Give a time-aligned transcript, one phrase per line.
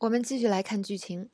[0.00, 1.30] 我们继续来看剧情。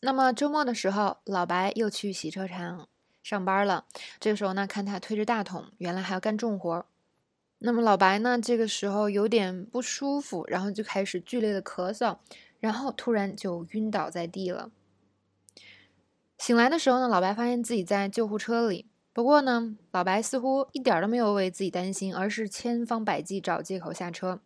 [0.00, 2.88] 那么周末的时候，老白又去洗车场
[3.22, 3.86] 上班了。
[4.18, 6.84] 这个时候呢，看他推着大桶，原来还要干重活。
[7.60, 12.18] 那么老白呢，这个时候有点不舒服，然后就开始剧烈的咳嗽，
[12.58, 14.72] 然后突然就晕倒在地了。
[16.38, 18.86] 醒来的时候呢，老白发现自己在救护车里。
[19.12, 24.40] 不过呢，老白似乎一点都没有为自己担心，而是千方百计找借口下车。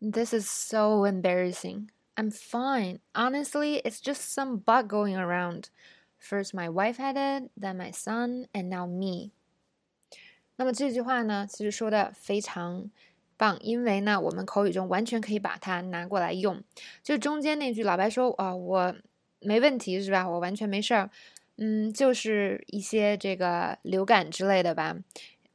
[0.00, 1.88] This is so embarrassing.
[2.22, 3.00] I'm fine.
[3.16, 5.70] Honestly, it's just some bug going around.
[6.20, 9.32] First my wife had it, then my son, and now me.
[10.54, 12.88] 那么这句话呢，其实说的非常
[13.36, 16.62] 棒，因为呢，我们口语中完全可以把它拿过来用。
[17.02, 18.94] 就中间那句，老白说啊，我
[19.40, 20.28] 没问题是吧？
[20.28, 21.10] 我完全没事儿。
[21.56, 24.96] 嗯，就是一些这个流感之类的吧。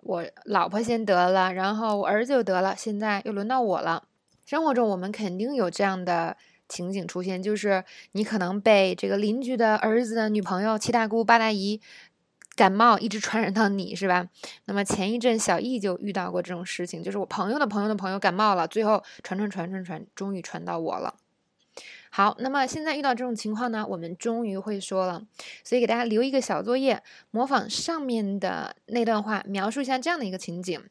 [0.02, 4.10] 我老婆先得了，然后我儿子又得了，现在又轮到我了。
[4.46, 6.36] 生活中我们肯定有这样的
[6.68, 11.80] 情景出现，就是你可能被这个邻居的儿子的女朋友、七大姑八大姨
[12.56, 14.28] 感冒，一直传染到你，是吧？
[14.66, 21.16] 那么前一阵小易就遇到过这种事情，就是我朋友的朋友的朋友感冒了，最后传传传传传，终于传到我了。
[22.10, 25.28] 好，那么现在遇到这种情况呢，我们终于会说了，
[25.64, 30.82] 所以给大家留一个小作业，模仿上面的那段话，描述一下这样的一个情景。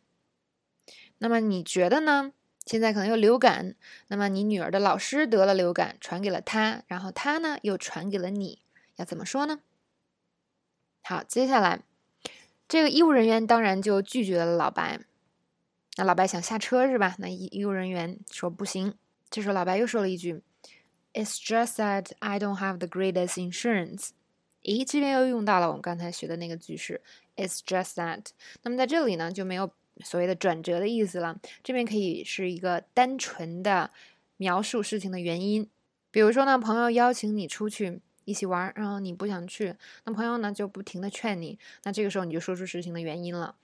[1.19, 2.33] 那么你觉得呢？
[2.67, 3.77] 现在可能有流感，
[4.09, 8.61] 那么你女儿的老师得了流感，传给了她，然后她呢又传给了你，
[8.97, 9.61] 要怎么说呢？
[11.03, 11.83] 好，接下来
[12.67, 14.99] 这个医务人员当然就拒绝了老白。
[15.97, 17.15] 那老白想下车是吧？
[17.21, 18.95] 那医医务人员说不行。
[19.31, 20.43] 这时候老白又说了一句
[21.15, 24.09] ：“It's just that I don't have the greatest insurance。”
[24.63, 27.01] 咦，这边又用到了我们刚才学的那个句式
[27.37, 28.27] ：“It's just that。”
[28.63, 29.73] 那么在这里呢就没有。
[30.01, 33.91] 所谓的转折的意思了，这边可以是一个单纯的
[34.37, 35.69] 描述事情的原因。
[36.11, 43.55] 比如说呢，朋友邀请你出去一起玩，然后你不想去，那朋友呢就不停的劝你，那这个时候你就说出事情的原因了。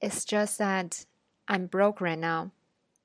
[0.00, 1.02] It's just that
[1.46, 2.50] I'm broke right now。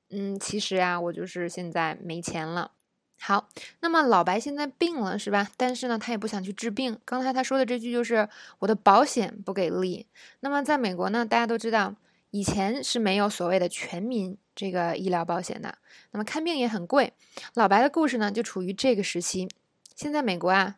[0.08, 2.72] 嗯，其实呀，我就是现在没钱了。
[3.18, 3.48] 好，
[3.80, 5.48] 那么老白现在病了是吧？
[5.56, 6.98] 但是呢，他也不想去治病。
[7.04, 10.06] 刚才他说的这句就是我的保险不给力。
[10.40, 11.94] 那么在美国呢，大家都知道。
[12.30, 15.78] 以前是没有所谓的全民这个医疗保险的，
[16.10, 17.12] 那么看病也很贵。
[17.54, 19.48] 老白的故事呢，就处于这个时期。
[19.94, 20.76] 现在美国啊，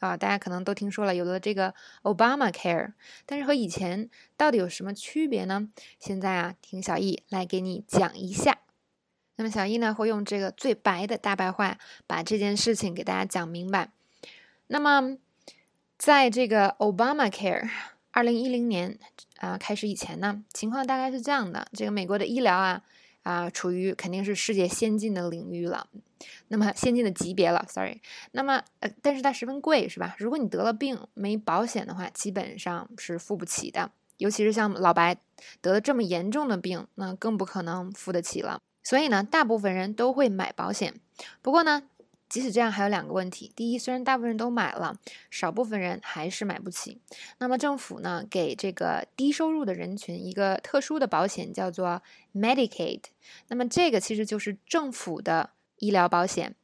[0.00, 2.92] 啊，大家可能都听说了，有了这个 Obama Care，
[3.26, 5.68] 但是和以前到底有什么区别呢？
[5.98, 8.58] 现在啊，听小易来给你讲一下。
[9.36, 11.76] 那么小易呢，会用这个最白的大白话，
[12.06, 13.90] 把这件事情给大家讲明白。
[14.68, 15.18] 那么，
[15.98, 17.68] 在这个 Obama Care。
[18.14, 18.96] 二零一零年
[19.38, 22.80] 啊开始以前呢，情况大概是这样的：这个美国的医疗啊
[23.24, 25.88] 啊，处于肯定是世界先进的领域了，
[26.46, 27.66] 那么先进的级别了。
[27.68, 30.14] Sorry，那么呃，但是它十分贵，是吧？
[30.16, 33.90] 如果你得了病没保险的话，基本上是付不起的。
[34.18, 35.16] 尤其是像老白
[35.60, 38.60] 得了这么严重的病，那更不可能付得起了。
[38.84, 40.94] 所以呢，大部分人都会买保险。
[41.42, 41.82] 不过呢。
[42.28, 43.52] 即使这样，还有两个问题。
[43.54, 44.96] 第一，虽然大部分人都买了，
[45.30, 46.98] 少部分人还是买不起。
[47.38, 52.02] 那么政府呢，给这个低收入的人群一个特殊的保险，叫做
[52.34, 53.02] Medicaid。
[53.48, 56.54] 那么这个其实就是政府的医疗保险。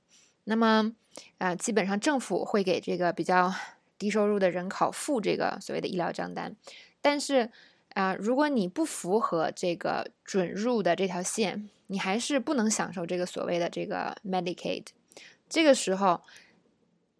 [0.44, 0.92] 那么，
[1.38, 3.54] 啊，基本上政府会给这个比较
[3.98, 6.56] 低收入的人口付这个所谓的医疗账单。
[7.00, 7.50] 但是，
[7.94, 14.86] 啊，如果你不符合这个准入的这条线，你还是不能享受这个所谓的这个 Medicaid。
[15.50, 16.22] 这个时候，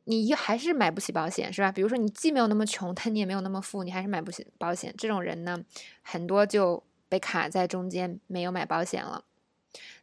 [0.05, 1.71] 你还是买不起保险，是吧？
[1.71, 4.95] 比如说，你既没有那么穷，但你也没有那么富，你还是买不起保险。
[4.97, 5.63] 这种人呢，
[6.03, 9.25] 很多就被卡在中间，没有买保险了。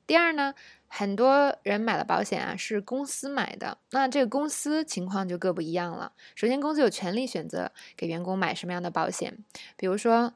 [0.06, 0.54] 第二呢，
[0.88, 6.12] 很多人买了保险啊，是公司买的，那这个公司情况就各不一样了。
[6.36, 9.38] 首先，公司有权利选择给员工买什么样的保险，
[9.76, 10.34] 比如说。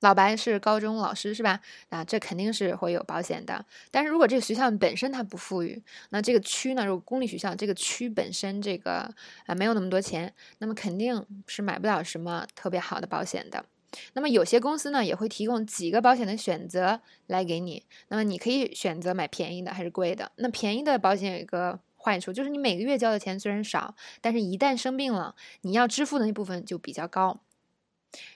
[0.00, 1.60] 老白是高中老师是吧？
[1.88, 3.64] 那这肯定是会有保险的。
[3.90, 9.12] 但是如果这个学校本身它不富裕，那这个区呢，如果公立学校这个区本身这个
[9.46, 13.64] 啊没有那么多钱，那么肯定是买不了什么特别好的保险的。
[14.12, 20.30] 那么有些公司呢也会提供几个保险的选择来给你，那么你可以选择买便宜的还是贵的。
[20.36, 27.40] 那便宜的保险有一个坏处，就是你每个月交的钱虽然少，但是一旦生病了，你要支付的那部分就比较高。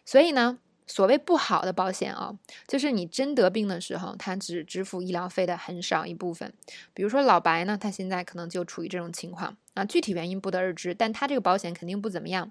[0.05, 0.59] 所以呢。
[0.87, 2.37] 所谓不好的保险啊，
[2.67, 6.53] 就是你真得病的时候，他只支付医疗费的很少一部分。
[6.93, 12.51] 比如说老白呢，他现在可能就处于这种情况啊，具体原因不得而知，但他这个保险肯定不怎么样。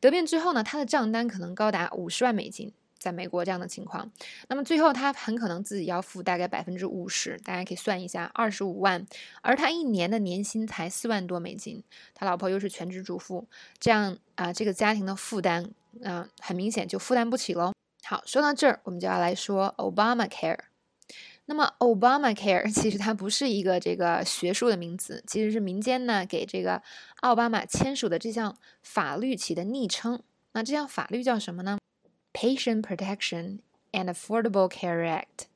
[0.00, 4.10] 得病之后呢，他的账单可能高达五十万美金，在美国这样的情况，
[4.48, 9.06] 那么最后他很可能自己要付大概百分之五十，大家可以算一下，二十五万，
[9.42, 11.82] 而他一年的年薪才四万多美金，
[12.14, 13.46] 他老婆又是全职主妇，
[13.78, 15.70] 这样啊，这个家庭的负担，
[16.00, 17.72] 嗯，很明显就负担不起喽。
[18.04, 20.58] 好，说到这儿，我们就要来说 Obama Care。
[21.46, 26.82] 那么 Obama Care 其实它不是一个这个学术的名词，其实是民间呢给这个
[27.20, 30.22] 奥巴马签署的这项法律起的昵称。
[30.52, 31.78] 那这项法律叫什么呢
[32.34, 33.60] ？Patient Protection
[33.92, 35.46] and Affordable Care Act，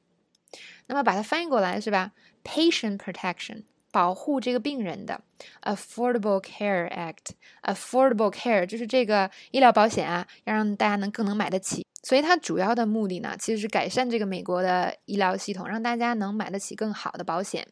[0.87, 2.13] 那么把它翻译过来是吧
[2.45, 5.21] ？Patient Protection 保护这个病人的
[5.63, 11.85] ，Affordable Care Act，Affordable Care 就是这个医疗保险啊，要让大家能更能买得起。
[12.05, 17.67] 所以它主要的目的呢，其实是改善这个美国的医疗系统，让大家能买得起更好的保险。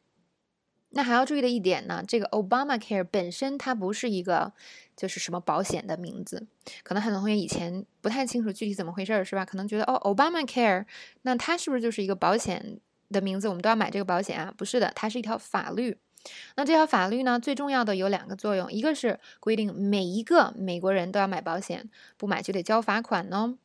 [0.90, 4.52] 那还要注意的一点呢，这个 Obama Care 本身它不是一个。
[4.96, 6.46] 就是什么保险的名字，
[6.82, 9.44] 可能很多同学以前不太清楚具体怎么回事儿，是吧？
[9.44, 10.86] 可能觉得哦，Obama Care，
[11.20, 12.80] 那它是不是就是一个保险
[13.10, 13.46] 的名字？
[13.46, 14.54] 我们都要买这个保险啊？
[14.56, 15.98] 不是的，它是一条法律。
[16.54, 23.58] 那这条法律呢，最重要的有两个作用，一个是规定每一个美国人都要买保险，不买就得交罚款呢。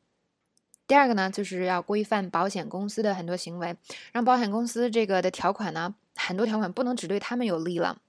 [0.86, 3.78] 第二个呢，就是要规范保险公司的很多行为，
[4.12, 8.00] 让保险公司这个的条款呢，很多条款不能只对他们有利了。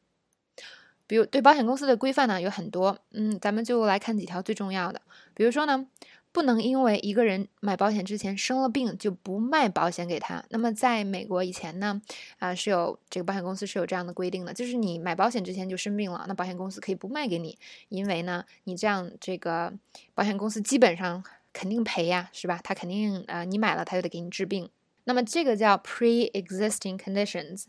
[1.06, 5.00] 比如对保险公司的规范呢有很多，嗯，咱们就来看几条最重要的。
[5.34, 5.86] 比如说呢，
[6.30, 10.42] 不能因为一个人买保险之前生了病就不卖保险给他。
[10.48, 12.00] 那么在美国以前呢，
[12.38, 17.58] 啊是有这个保险公司是有这样的规定的，就是你买保险之前就生病了，那保险公司可以不卖给你，
[17.90, 19.72] 因为呢你这样这个
[20.14, 21.22] 保险公司基本上
[21.52, 22.58] 肯定赔呀，是吧？
[22.64, 24.70] 他肯定啊你买了他就得给你治病。
[25.04, 27.64] 那么这个叫 pre-existing conditions，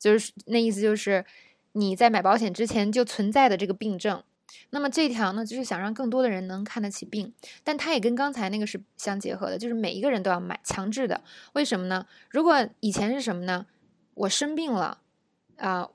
[0.00, 1.24] 就是那意思就是。
[1.72, 4.24] 你在买保险之前就存在的这个病症，
[4.70, 7.32] 那么这条呢，就是想让更多的人能看得起病，
[7.62, 11.22] 但它也跟刚才那个是相结合的，就是每一个人都要买，强制的。
[11.52, 12.08] 为什么呢？
[12.28, 13.66] 如果以前是什么呢？
[14.14, 15.00] 我生病了，
[15.58, 15.88] 啊，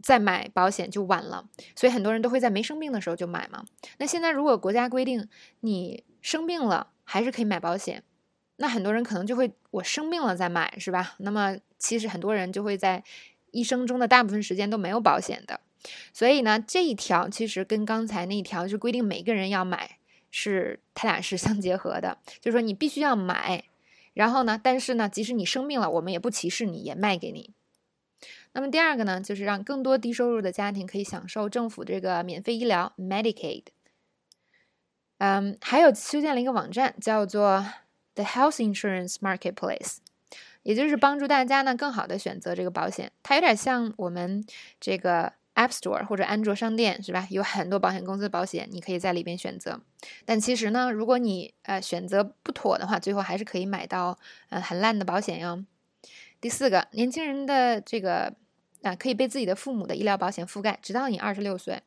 [0.00, 3.64] 再买保险就晚了，所以很多人都会在没生病的时候就买嘛。
[3.98, 5.28] 那现在如果国家规定
[5.58, 8.04] 你生病了还是可以买保险，
[8.56, 11.14] 那很多人可能就会我生病了再买，是吧？
[11.18, 13.04] 那么其实很多人就会在。
[13.56, 15.60] 一生中的大部分时间都没有保险的，
[16.12, 19.98] 所以呢，这一条其实跟刚才那一条是规定每个人要买，
[20.32, 22.18] 是它俩是相结合的。
[22.40, 23.62] 就是说你必须要买，
[24.12, 27.52] 然后呢，但是呢，即使你生病了，我们也不歧视你，也卖给你。
[28.54, 33.66] 那么第二个呢，就是让更多低收入的家庭可以享受政府这个免费医疗 Medicaid。
[35.18, 37.64] 嗯，还有修建了一个网站，叫做
[38.14, 39.98] The Health Insurance Marketplace。
[40.62, 44.42] 也就是帮助大家呢更好的选择这个保险，它有点像我们
[44.80, 47.26] 这个 App Store 或者安卓商店，是吧？
[47.28, 49.82] 有很多保险公司的保险，你可以在里边选择。
[50.24, 54.18] 但其实呢，如果你呃选择不妥的话，最后还是可以买到
[54.48, 55.62] 呃很烂的保险哟。
[56.40, 58.34] 第四个，年轻人的这个
[58.82, 61.82] 啊可以被自己的父母的医疗保险覆盖，直到你二十六岁。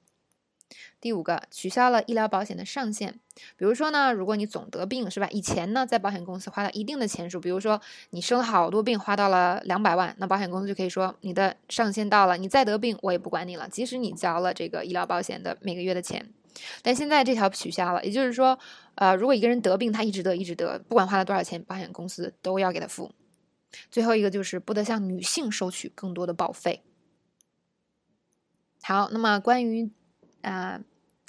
[1.00, 3.19] 第五个，取消了医疗保险的上限。
[3.56, 5.28] 比如说呢，如果你总得病，是吧？
[5.30, 7.80] 以前呢，在保险公司花了一定的钱数，比如说
[8.10, 16.34] 你生了好多病，花到了两百万，那保险公司就可以说你的上限到了，你再得病我也不管你了，即使你交了这个医疗保险的每个月的钱。
[16.81, 18.58] 但现在这条取消了，也就是说，
[18.96, 23.12] 呃，如果一个人得病，他一直得一直得，不管花了多少钱，保险公司都要给他付。
[23.92, 26.81] 最后一个就是不得向女性收取更多的保费。
[28.81, 29.92] 好，那么关于。
[30.42, 30.80] 啊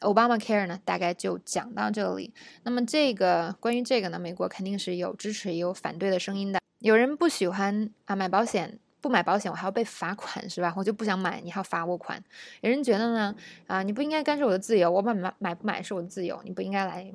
[0.00, 2.32] ，Obama Care 呢，大概就讲到这里。
[2.62, 6.60] 那么这个关于这个呢，美国肯定是有支持也有反对的声音的。
[6.80, 10.72] 有人不喜欢啊，买保险不买保险，我还要被罚款是吧？
[10.76, 12.22] 我就不想买，你还要罚我款。
[12.60, 13.34] 有人觉得呢，
[13.66, 17.12] 啊，你不应该干涉我的自由，我买买买不买是我的自由，你不应该来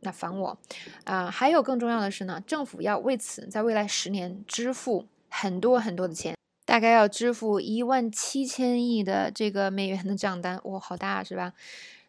[0.00, 0.58] 那烦我。
[1.04, 6.36] 啊，还有更重要的是呢，政府要为此在未来十年支付很多很多的钱。
[6.64, 11.52] 大概要支付一万七千亿的这个美元的账单，哇，好大是吧？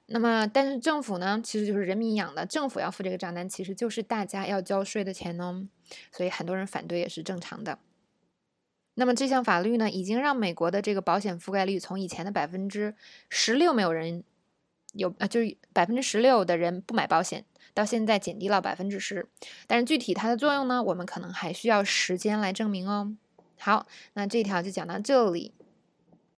[0.07, 5.67] 那么，但是政府呢，其实就是人民养的，政府要付这个账单，其实就是大家要交税的钱呢，
[6.11, 7.79] 所以很多人反对也是正常的。
[8.93, 12.95] 那么这项法律呢，已经让美国的这个保险覆盖率从以前的百分之
[13.29, 14.23] 十六没有人
[14.93, 17.43] 有啊，就是百分之十六的人不买保险，
[17.73, 19.27] 到现在减低了百分之十。
[19.65, 23.17] 但是具体它的作用呢，我们可能还需要时间来证明哦。
[23.57, 25.53] 好，那这条就讲到这里。